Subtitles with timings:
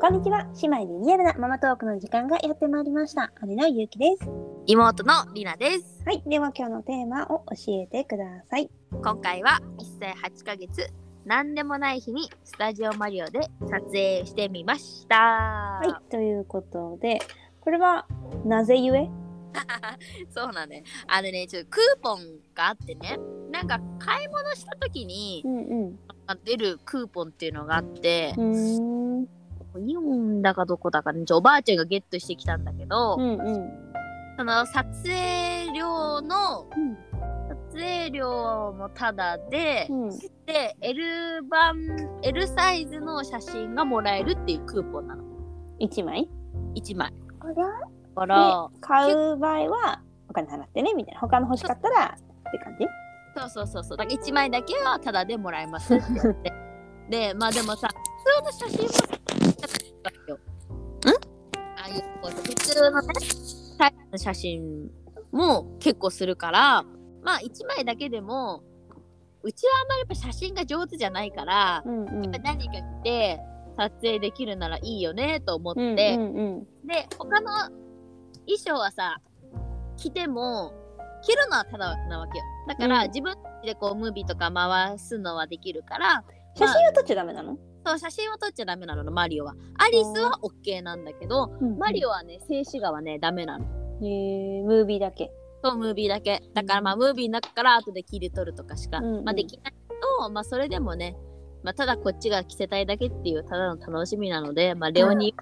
[0.00, 0.46] こんにちは。
[0.62, 3.30] 姉妹でリアルなママトークの時間がやってまいりました。
[3.46, 4.30] 姉のゆうきです。
[4.66, 6.02] 妹のりなです。
[6.06, 6.22] はい。
[6.26, 8.70] では今日のテーマを教えてください。
[8.92, 10.90] 今回は1歳8ヶ月、
[11.26, 15.16] なんでもない日にスタジオマリオで撮影してみました。
[15.16, 16.10] ははい。
[16.10, 17.18] ということで、
[17.60, 18.06] これは
[18.46, 19.10] なぜゆえ
[20.30, 20.82] そうなんね。
[21.08, 22.20] あのね、ちょっとクーポン
[22.54, 23.18] があってね、
[23.50, 25.98] なんか買い物した時にうんうん。
[26.44, 29.09] 出るクーポンっていうのがあってう、ーん。
[29.78, 33.70] イオンだかどこだかね、ちょおばあちゃんがゲットしてきたんだけど、うんうん。
[34.36, 36.96] その撮影料の、うん。
[37.72, 40.10] 撮影料もタダで、うん。
[40.46, 41.76] で L 版
[42.22, 45.22] L サイズの写真がもらえるっていうクーポンなの。
[45.80, 46.28] 1枚
[46.74, 47.12] ？1枚。
[47.40, 47.54] あら？
[47.54, 47.60] だ
[48.14, 51.20] から買う場合はお金払ってね、みたいな。
[51.20, 52.86] 他の欲しかったらって感じ？
[53.36, 53.96] そうそうそうそう。
[53.98, 56.52] だから1枚だけはタダでもらえますって言って。
[57.08, 57.88] でまあでもさ
[58.42, 59.19] 普通の写真もよ
[61.76, 63.08] ああいうこう普通のね
[63.78, 64.90] サイズの写真
[65.32, 66.82] も結構するから
[67.22, 68.62] まあ1枚だけでも
[69.42, 72.24] うちはあんまりやっぱ写真が上手じゃないから、うんうん。
[72.24, 73.40] やっぱ何か着て
[73.78, 76.86] 撮影できるならいいよねと思って、うんうんうん。
[76.86, 77.50] で他の
[78.46, 79.20] 衣装はさ
[79.96, 80.74] 着ても
[81.22, 86.24] 着るのはただなわけよだから、うん自分でこうムービーとか回すのはできるから
[86.54, 89.54] 写真を撮っちゃダメなの、そう写真を撮っちゃダメなのマリオは。
[89.74, 92.08] アリスは OK なんだけどマリオ。
[92.08, 93.64] オはね静止画はねダメなの。
[94.02, 95.30] へームービーだけ。
[95.62, 96.42] そうムービーだけ。
[96.54, 99.24] だからまあムービーの中から後で切り取るとかしか、うんうん。
[99.24, 99.74] まあ、できない
[100.18, 101.16] とまあそれでもね
[101.62, 105.34] まあ、ただこっちが着せたいだけっていうただの楽しみなので、まあ、レオに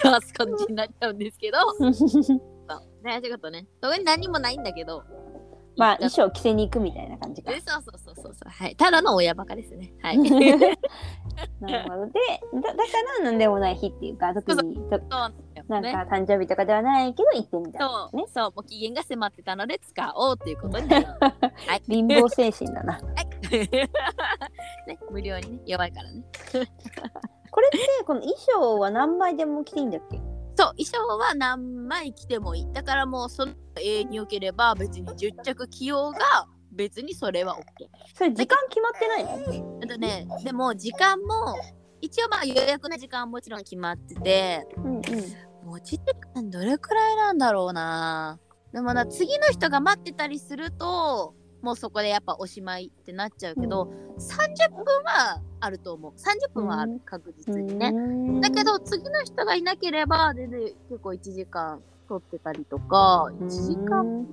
[0.00, 1.92] 回す感じになっちゃうんですけど、 そう。
[3.04, 5.04] ね、ちょっとね、特に何もないんだけど、
[5.76, 7.52] まあ衣装着せに行くみたいな感じか。
[7.52, 7.60] え。
[7.60, 9.92] そうそうそうそうそう、はい、ただの親バカですね。
[10.02, 10.18] はい。
[11.60, 12.06] なるほど。
[12.06, 12.12] で、
[12.54, 12.82] だだか
[13.20, 15.00] らなんでもない日っていうか、特にとそう
[15.68, 17.80] なんか誕生日とかではないけど行ってみたい。
[17.80, 21.18] そう、ねそう、もう期限が迫ってたので使おうっていうことになります。
[21.68, 21.82] はい。
[21.88, 22.94] 貧乏精神だな。
[22.98, 23.58] はい
[24.86, 26.22] ね、無料にね、弱いからね。
[27.50, 30.18] これってこの衣装は何枚でも着ていいんだっけ？
[30.56, 32.72] そう、衣装は何枚着てもいい。
[32.72, 36.18] だからもう、その永遠に良ければ、別に10着着ようが、
[36.78, 37.62] 別にそれは OK。
[38.14, 39.80] それ時間決まってないの？
[39.82, 41.56] あとね、でも時間も、
[42.00, 45.02] 一応まあ予約の時間はもちろん決まってて、うんうん。
[45.66, 48.38] 持ち時間どれくらいなんだろうな。
[48.72, 56.12] でもな、次の人が待ってたりすると、もうそこでやっぱおしまいってなっちゃうけど、30分はあると思う。
[56.12, 57.90] 30分はある、うん確実にね。
[57.90, 64.24] ねだけど、次の人がいなければ、全然結構1時間取ってたりとか、1時間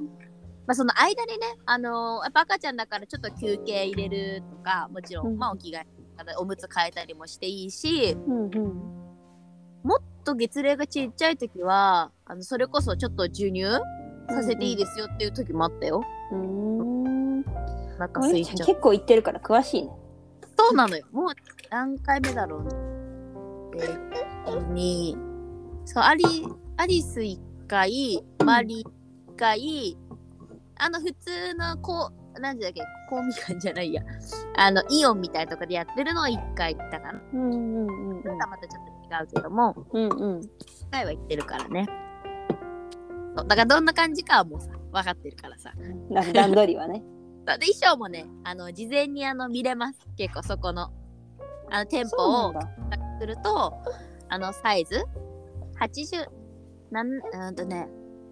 [0.67, 5.85] まあその間にね、あのーやっぱ赤ちゃんだからちょっと休憩入れるとか、もちろん、うんまあお着替え、
[6.37, 8.95] おむつ替えたりもしていいし、うんうん。
[9.83, 13.63] もっと月齢がちっちゃい時は、あのそれこそちょっと授乳
[14.29, 16.03] させていいですよっていう時もあったよ。
[16.31, 17.41] うーん。
[17.97, 19.89] なんかスイちゃん結構行ってるから詳しいね。
[20.57, 21.05] そうなのよ。
[21.11, 21.29] もう
[21.69, 22.69] 何回目だろうね。
[23.77, 25.17] えー、に、
[25.85, 26.23] そう、アリ、
[26.77, 27.37] アリス1
[27.67, 29.97] 回、マリ1回、
[30.77, 34.03] あの普通のこう、なんだっけ、公民館じゃないや。
[34.57, 37.21] あの、イオンみたいなとこでやってるのを1回行ったかな。
[37.33, 40.05] うんうんうんまたまたちょっと違うけども、うん。
[40.05, 40.39] うんうん。
[40.39, 40.47] 1
[40.91, 41.87] 回は行ってるからね。
[43.35, 45.71] だからどんな感じかはもうさ、分かってるからさ。
[46.33, 47.03] 段取りはね。
[47.45, 49.99] で、衣装もね、あの、事前にあの見れます。
[50.17, 50.91] 結構そこの、
[51.69, 52.53] あの、店舗を。
[53.19, 53.73] すると、
[54.29, 55.05] あの、サイズ
[55.79, 56.27] ?80、
[56.91, 57.87] なん、うんとね、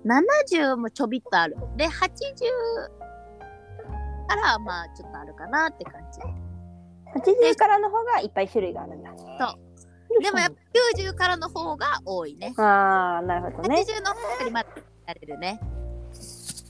[0.05, 1.55] 70もちょびっとある。
[1.77, 1.89] で、80
[4.27, 6.19] から、まあ、ちょっとあるかなって感じ。
[7.19, 9.11] 80からの方がいっぱい種類があるんだ。
[10.21, 10.55] でもやっぱ
[11.01, 12.53] 90からの方が多いね。
[12.57, 13.81] ああ、なるほどね。
[13.81, 14.69] 80の方がまだ
[15.07, 15.59] やれるね。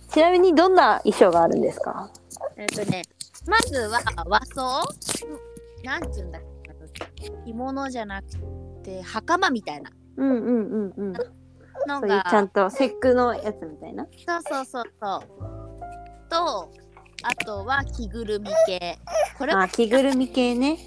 [0.10, 2.10] ちなみにどんな衣装があるんですか？
[2.56, 3.02] えっ、とね、
[3.48, 4.82] まずは和装
[5.84, 6.42] なんつうんだっ
[7.16, 8.28] け着物じゃなく
[8.84, 11.14] て、袴みたいなうんうんうんうん。
[11.88, 12.26] のが。
[12.30, 14.06] ちゃんと節句のやつみたいな。
[14.06, 16.30] そうそうそうそう。
[16.30, 16.72] と、
[17.24, 19.00] あとは着ぐるみ系。
[19.38, 20.78] これはあ、着ぐるみ系ね。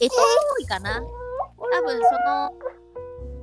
[0.00, 0.14] えと
[0.58, 1.00] 多いかな。
[1.00, 2.52] 多分その、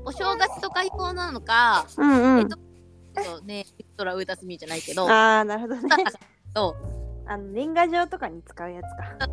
[0.05, 2.49] お正月とか用なのか、うんうん。
[2.49, 5.81] そうね、ウルトラウータスミーじゃないけど、ああ、なるほどね。
[6.55, 6.75] そ
[7.27, 8.83] あの年賀状とかに使うやつ
[9.19, 9.25] か。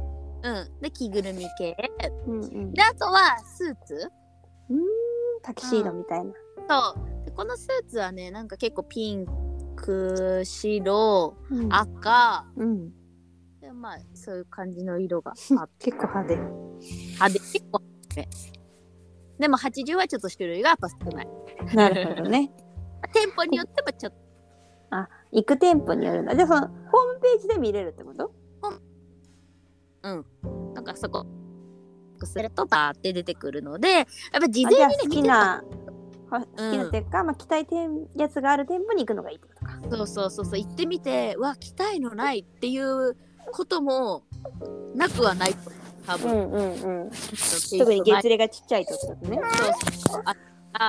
[0.43, 0.49] う。
[0.49, 0.81] うん。
[0.81, 1.77] で、着ぐるみ系。
[2.27, 2.73] うんうん。
[2.73, 3.95] で、あとはスーツ。
[4.71, 4.81] うーん、
[5.43, 6.33] タキシードみたいな。
[6.69, 7.25] そう。
[7.25, 9.27] でこのスーツはね、なんか結構ピン
[9.77, 12.91] ク、白、うん赤、うん。
[13.61, 16.37] でまあ、そういう感じの色があ 結構派手。
[16.37, 17.83] 派手、結構。
[19.39, 21.29] でも80はちょっと種類がやっぱ少ない
[21.75, 22.53] なるほどね。
[23.13, 24.19] 店舗によってもちょっと
[25.33, 26.37] 行く店舗によるんだ。
[26.37, 26.69] じゃあそのホー
[27.15, 28.33] ムページで見れるってこと？
[30.75, 31.27] なんかそこ
[32.25, 35.63] するとバーって出てくるのでやっぱ事あじゃあ好前にね見てたきな、は
[36.41, 39.97] 好きなっていうか、まあ、着たい店やつがある店舗に行くのがいいってことか。
[39.97, 43.17] そうそうそうそう行ってみてうわ着たいのないっていう
[43.53, 44.23] ことも
[44.95, 45.55] なくはない
[46.07, 47.11] 多分、んうんうん。
[47.11, 49.41] 特 特に月齢がちっちゃい時だとね。
[49.43, 50.37] そうそうそうあ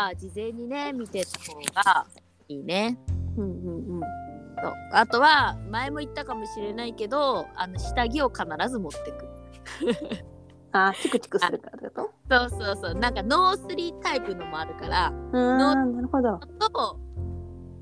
[0.10, 2.08] あ事前にね見てた方が
[2.48, 2.98] いいね
[3.38, 4.02] うんうんうん。
[4.62, 9.28] そうあとは前も言ったかもしれないけどあの下着を必ず持ってく
[10.76, 12.50] あーチクチクするからってこと？
[12.50, 12.96] そうそうそう。
[12.96, 16.40] なんかノースリータイプのもあるからうーん、なるほど。
[16.40, 17.00] と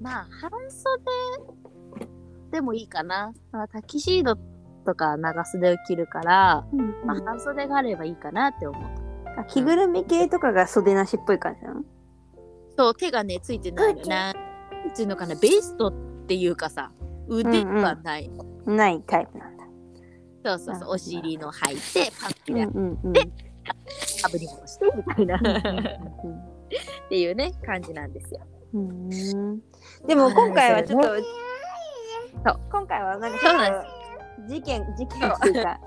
[0.02, 1.02] まあ半袖
[2.52, 4.36] でもいいかな、まあ、タキシード
[4.86, 7.06] とか長袖を着るから、うんうん。
[7.06, 8.84] まあ、半袖があればいいかなって思う。
[9.40, 11.82] あ着ぐるみ系とかが袖なしっぽい感じなの？
[12.78, 14.36] そう手がねついてないのなん
[14.96, 15.94] ていうのかなベストっ
[16.28, 16.92] ていうかさ
[17.28, 18.30] 腕はない、
[18.66, 19.64] ないタイプなんだ。
[20.46, 23.14] そうそうそうお尻の履いてパッうんてうんうん。
[23.14, 25.38] かぶり物してみたいな。
[25.38, 28.42] っていうね感じなんですよ。
[30.08, 31.16] でも今回はちょっと、そ
[32.52, 33.86] う今回はなんかなん
[34.48, 35.80] 事件事件っていうか、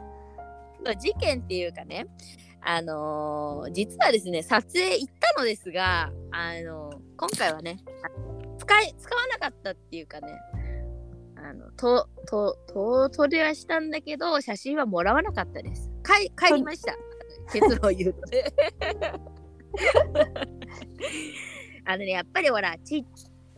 [0.85, 2.07] そう事件っていうかね
[2.61, 8.09] あのー実はですね撮影行ったのですがあのー今回はねあ
[8.59, 10.29] 使い使わなかったっていうかね
[11.37, 16.95] あのととと撮りはしたんだけど写真はもらわなかったです帰帰りました。
[17.53, 18.21] 結論を言うと。
[18.31, 18.45] ね
[21.85, 23.05] あのねやっぱりほらち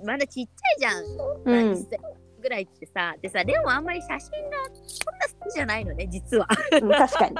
[0.04, 1.04] まだちっちゃいじゃん。
[1.04, 1.72] うん。
[1.72, 1.98] 1歳
[2.40, 4.18] ぐらいってさでさレオンあんまり写真
[4.50, 6.48] がそんな好きじゃないのね実は。
[6.80, 7.36] うん確かに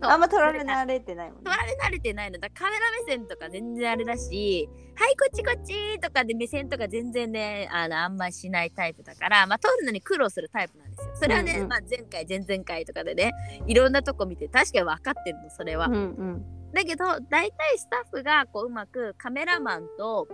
[0.00, 1.44] あんま撮られ慣れてないもんね。
[1.44, 2.38] 撮られ慣れてないの。
[2.38, 11.16] だカメラ目線とか全然あれだし「はいこっちこっち」とかで目線とか全然ねあのあんましないタイプだからまあ撮るのに苦労するタイプなんですよ。
[11.16, 11.68] それはね、うんうん。
[11.68, 13.32] まあ、前回前々回とかでね
[13.66, 16.72] いろんなとこ見て確かに分かってるのそれは、うんうん。
[16.72, 20.28] だけど大体スタッフがこううまくカメラマンと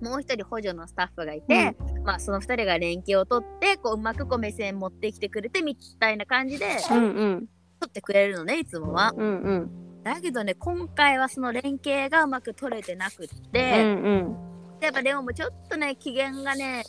[0.00, 7.48] もう一人補助のスタッフがいて、まあその二人が連携を取ってこううまくこう目線持ってきてくれてみたいな感じでうんうん
[7.80, 9.12] 撮ってくれるのねいつもは。
[9.16, 10.02] うんうん。
[10.02, 14.36] だけどね今回はその連携がうまく取れてなくっうて、んうん。
[14.80, 16.84] やっぱレオンもちょっとね機嫌がね、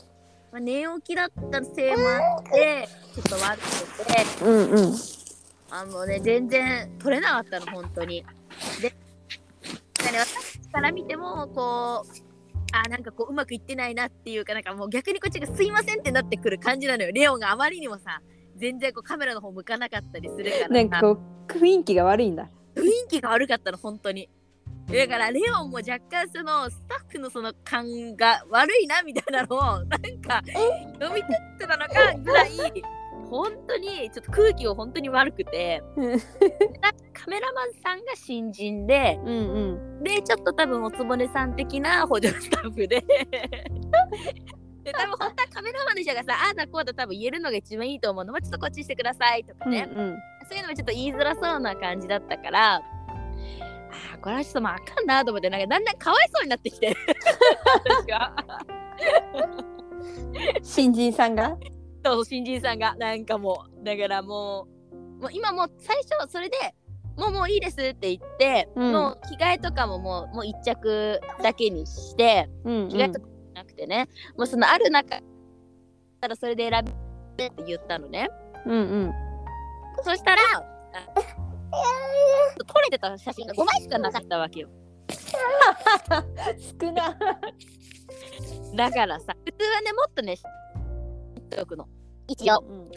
[0.52, 4.46] まあ、寝起きだったせいもあってちょっと悪くて。
[4.46, 4.96] うんうん。
[5.72, 8.26] あのね全然取れなかったの本当に。
[8.82, 8.94] で
[9.96, 12.30] 私から見てもこう
[12.72, 17.12] あなんかこううまくいってないなっていうかなんかもう逆にこっちがすいませんってなってくる感じなのよ。
[17.12, 18.22] レオンがあまりにもさ
[18.60, 20.64] 全然こうカメラの方向かなかったりするから。
[20.64, 22.50] さなんかこう雰囲気が悪いんだ。
[22.76, 24.30] 雰囲気が悪かったの本当に。
[24.88, 29.86] だからレオンも若干そのスタッフのその感が悪いなみたいなのをなん
[30.22, 30.42] か
[31.00, 32.50] 読み取ってたのかぐらい
[33.30, 35.84] 本当にちょっと空気が本当に悪くて。
[35.96, 36.20] うん。
[37.14, 40.04] カメラマンさんが新人でうん。
[40.04, 43.04] でちょっと多分おつぼねさん的な補助スタッフで
[44.84, 48.34] で多分本当はカメラマンの人がさああだこうだ多分言えるのが一番いいと思うの。
[48.34, 49.88] もちょっとこっちしてくださいとかうんね、
[50.48, 56.96] そういうのもちょっと言いづらそうな感じだったから、あーこれはちょっともうあかんなと思って、なんかだんだんかわいそうになってきて。
[57.86, 58.36] 私 が
[60.64, 61.58] 新人さんが？
[62.06, 66.58] そう、新人さんが、なんかもう、だからもう、もう今もう最初、それで、
[67.18, 68.94] もうもういいですって言って、うん。
[68.94, 72.90] もう着替えとかももうもう一着だけにして、うん。
[72.90, 73.28] 着替えとか
[73.60, 75.20] なくてね、もうそのある中
[76.20, 76.84] たらそれで選
[77.38, 78.28] べって言ったのね。
[78.66, 79.14] うんうん
[80.02, 80.64] そしたら、あ
[82.66, 84.70] 撮れてた写真が5枚しかなかったわけよ。
[86.80, 87.18] 少な
[88.76, 90.44] だからさ、普通はね、もっとね、知っ
[91.50, 91.88] ておくの。
[92.28, 92.64] 一応。
[92.66, 92.90] うん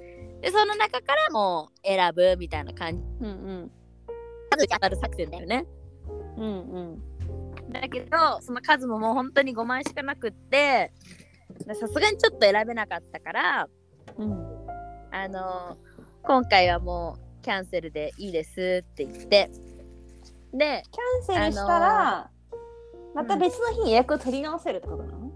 [0.42, 3.02] で、その中からもう選ぶみたいな感じ。
[3.20, 3.30] うんう
[3.64, 3.70] ん
[4.50, 5.66] 数当たる作戦だよね。
[6.36, 7.02] うん
[7.80, 10.92] だけど、その数ももう本当に5枚しかなくって、
[11.66, 13.68] さすがにちょっと選べなかったから、
[14.18, 14.52] うん。
[15.14, 15.76] あの
[16.22, 19.50] 今回はもうキャンセルでいいですって言って、
[20.54, 22.30] で、キャンセルしたら、
[23.14, 25.32] また別の日に予約を取り直せるってことなの、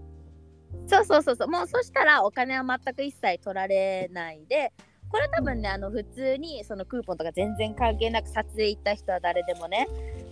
[0.87, 4.73] そうそうそうそう、もうそしたらお金は全く一切取られないで、
[5.09, 9.87] これ多分ね、あの普通にそのクーポンとか全然関係なく撮影行った人は誰でもね、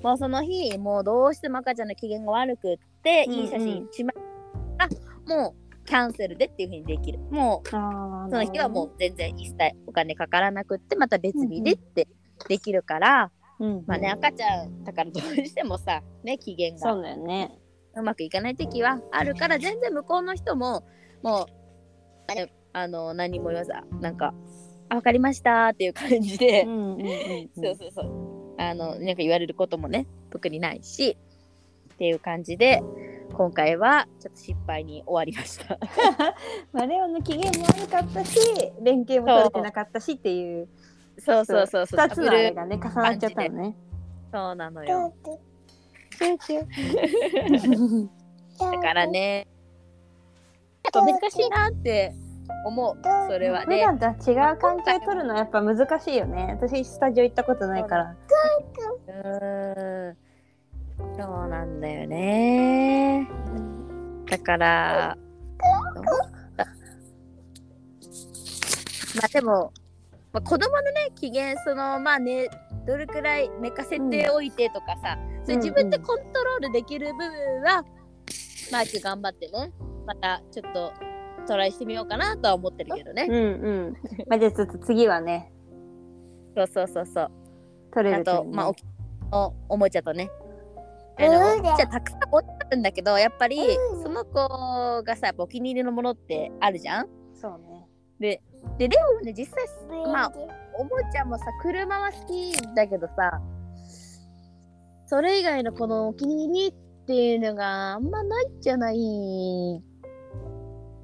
[0.05, 4.15] もうその日、もうどうしても赤ちゃんの機嫌が悪くって、うんうんいい写真1枚
[4.77, 4.87] あ
[5.27, 7.17] もうキャンセルでっていう風にできる。
[7.31, 9.57] もうあその日はもう全然一切
[9.87, 12.07] お金かからなくって、また別日でって
[12.47, 13.83] できるから、うん。
[13.87, 17.57] まあね、赤ちゃんだからどうしてもさ、ね、機嫌がそうだよね。
[17.95, 20.83] うまくいかない時はあるから、全然向こうの人も、
[21.23, 21.47] も
[22.29, 23.71] う、えあの、何も言わず、
[24.01, 24.35] なんか、
[24.89, 27.49] あ、わかりましたっていう感じで、うんうんうんうん。
[27.55, 28.34] そうそうそう。
[28.57, 31.17] あの、なんか言われることもね、特にないし、
[31.93, 32.83] っていう感じで、
[33.33, 35.77] 今回はちょっと失敗に終わりました。
[36.71, 38.39] まあレオの機嫌も悪かったし、
[38.81, 40.67] 連携も取れてなかったしっていう。
[41.19, 41.99] そうそうそうそう。
[42.07, 43.75] 二つのあれがね重なっちゃったのね。
[44.31, 45.13] そうなのよ。
[48.59, 49.47] だからね、
[50.83, 52.13] やっぱ難しいなって
[52.65, 52.97] 思う、
[53.29, 53.81] それは普ね。
[53.81, 56.57] 段とは違う関係取るのはやっぱ難しいよね。
[56.59, 58.15] 私スタジオ行ったことないから。
[59.25, 60.17] うーん。
[61.17, 63.27] そうなんだよね。
[64.29, 65.17] だから、
[69.15, 69.73] まあでも、
[70.31, 72.47] まあ、子供のね、機嫌、その、まあね、
[72.85, 77.83] どれくらい寝かせておいてとかさ、それ自分でコントロールできる部分は、
[78.71, 79.71] マーク頑張ってね、
[80.05, 80.93] またちょっと
[81.47, 83.27] トライしてみようかなとは思ってるけどね。
[83.29, 83.97] うんうん。
[84.27, 85.51] まあじゃあちょっと次はね、
[86.55, 87.31] そうそうそうそう。
[87.93, 88.75] 取れるとまあ、お
[89.31, 90.29] おおもちゃとね。
[91.17, 93.57] あの、じゃあたくさん置いてあるんだけど、やっぱり、
[94.03, 97.07] その子がさ、お気に入りのものってあるじゃん？
[97.33, 97.87] そうね。
[98.19, 98.41] で、
[98.77, 99.65] で、レオもね、実際、
[100.11, 100.31] まあ、
[100.77, 103.41] おもちゃもさ、車は好きだけどさ、
[105.05, 106.73] それ以外のこのお気に入りっ
[107.05, 109.83] ていうのがあんまないんじゃない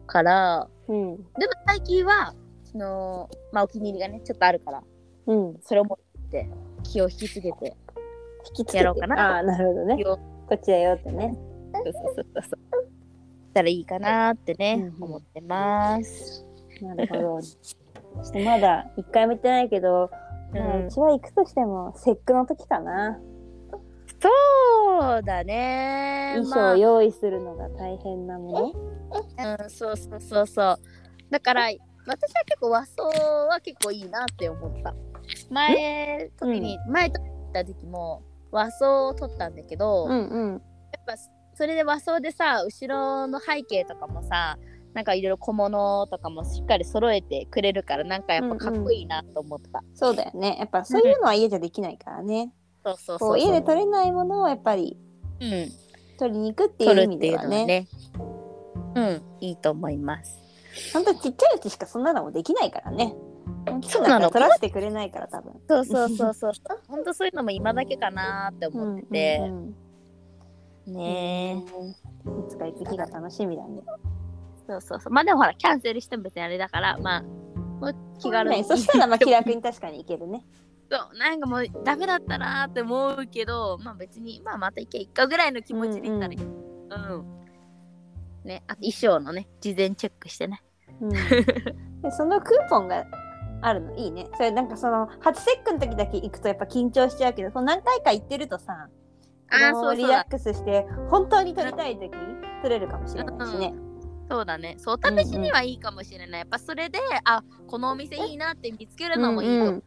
[0.08, 1.18] から、うん。
[1.18, 4.84] でも最近は、その、まあお気に入りがね、ちょっとあるから、
[5.28, 5.60] うん。
[5.62, 5.98] それを持
[6.28, 6.50] って
[6.84, 7.78] 気を引き継げて、
[8.48, 10.20] 引きつけてやろうかなああ、なるほどねこ
[10.56, 11.34] っちだよってね。
[11.74, 12.44] そうそうそうそう。
[12.44, 16.46] したらいいかなってね、うん思ってます。
[16.82, 17.42] なるほど。
[17.42, 20.10] ちょっとまだ一回も行ってないけど、
[20.54, 23.20] まあうんうちは行くとしても節句の時かな。
[24.22, 26.34] そうだね。
[26.38, 28.74] 衣装を用意するのが大変なもの。
[29.38, 30.80] まあうん、そうそうそうそう。
[31.30, 31.64] だから、
[32.06, 34.94] 私は結構和装は結構いいなって思った。
[35.50, 38.22] 前、時に、前撮った時も
[38.52, 40.62] 和装を撮ったんだけど、やっうんうん。
[41.06, 41.16] ぱ
[41.54, 44.58] それで和装でさ、後ろの背景とかもさ、
[44.94, 49.84] なんかいろいろ小物とかもしっかり揃えてくれるから、なんかやっぱかっこいいなと思った。
[49.94, 50.58] そうだよね。
[50.60, 52.54] やっぱそういうのは家じゃできないからね。
[52.84, 54.98] そうそうそう家で取れないものをやっぱり
[55.40, 55.72] うん。
[56.18, 57.66] 取りに行くっていう意味ではね。
[57.66, 57.88] ね。
[58.96, 60.40] うん、いいと思います。
[60.94, 63.06] ほんとちっちゃいうちしかそんなのもできないからね。
[63.06, 63.31] 大きく
[63.84, 65.54] そうなの取らせてくれないから多分。
[65.68, 66.52] そうそうそうそう。
[66.88, 69.38] 本当そういうのも今だけかなって思ってて。
[69.42, 69.76] うんうんうん
[70.88, 71.58] ねえ。
[71.58, 73.82] いつか行く日が楽しみだね。
[74.68, 75.14] そうそうそう。
[75.14, 78.58] まあでもほら、キャンセルしても別にあれだから、まあ、もう気軽に。
[78.58, 80.44] ねそしたらまあ気楽に確かに行けるね。
[80.90, 86.40] そう、なんかもうダメだったなーって思うけど、まあ別に、まあまた行け、一回ぐらいの気持ちで行ったらいい。
[86.42, 87.26] うん、
[88.44, 90.64] ね、あと衣装のね、事前チェックしてね。
[91.00, 93.06] うん、でそのクーポンが
[93.62, 94.28] あるのいいね。
[94.36, 98.90] それなんかその初節句の時だけ行くとやっぱ緊張しちゃうけど、その何回か行ってるとさ、
[99.50, 102.12] あそうそうリラックスして本当に撮りたい時に
[102.64, 103.74] 撮れるかもしれないしね。
[104.30, 104.76] そうだね。
[104.78, 106.40] そう、試しにはいいかもしれない。
[106.40, 109.82] やっぱそれで、あ、このお店いいなって見つけるのもいいと思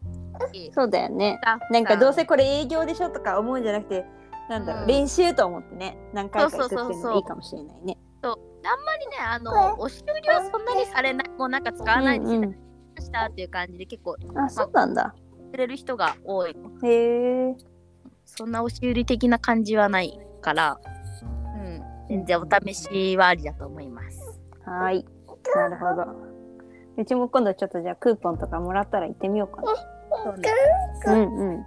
[0.50, 0.71] うし。
[0.75, 1.40] そうだよね。
[1.71, 4.04] なんかどうせこれ営業でしょとか思うんじゃなくて、
[4.50, 7.99] なんだろう、うん練習と思ってね、何回か行くっていうそうそうそうそうのもいいかもしれないね。
[8.66, 11.28] あんまりね、あの、お修理はそんなにされない。
[11.38, 12.63] もうなんか使わないでうん
[13.02, 15.14] したっていう感じで結構うん、あ、そうなんだ。
[15.50, 16.56] くれる人が多い。
[16.82, 17.56] へえ。
[18.24, 20.80] そんな押し売り的な感じはないから、
[21.56, 24.40] うん、全然お試しはありだと思います。
[24.64, 25.06] はーい。
[25.54, 26.34] なるほど。
[26.96, 29.74] うちも今度ちょっとじゃあクーポンとかもらったら行ってみようかな。
[30.24, 30.48] そうね。
[31.06, 31.64] うんうん。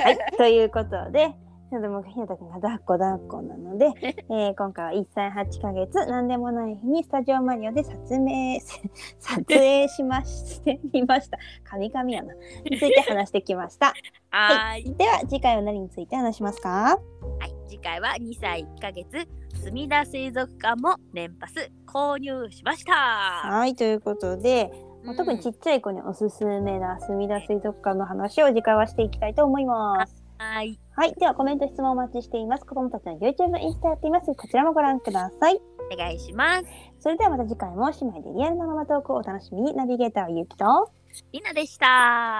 [0.00, 0.18] はい。
[0.36, 1.34] ということで、
[1.70, 3.86] でもひなたくんが抱っこ抱っこなので、
[4.30, 8.58] えー今回は1歳8ヶ月、なんでもない日にスタジオマリオで撮影、
[9.20, 11.38] 撮影しましてみました。
[11.64, 12.34] 神々やな。
[12.64, 13.92] について話してきました。
[14.30, 14.94] はーい。
[14.94, 16.70] では次回は何について話しますか？
[16.70, 19.28] はい、次回は2歳1ヶ月、
[19.62, 22.92] すみだ水族館も連パス購入しました。
[22.94, 23.74] はい。
[23.74, 24.72] ということで、
[25.04, 30.17] まあ特にちっちゃい子におすすめなすみだ水族館の話を次回はしていきたいと思います。
[30.38, 31.14] はい、はい。
[31.14, 32.64] ではコメント質問お待ちしています。
[32.64, 34.26] 子供たちの YouTube、インスタやっています。
[34.34, 35.60] こちらもご覧ください。
[35.92, 36.64] お願いします。
[37.00, 40.92] それではまた次回も姉妹でリアルなママトークをお楽しみにナビゲーターはゆうきと
[41.32, 41.86] りなでした。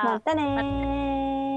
[0.05, 1.48] またねー